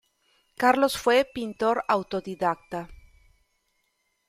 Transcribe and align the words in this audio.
Carlos 0.57 0.97
fue 0.97 1.29
pintor 1.31 1.83
autodidacta. 1.87 2.89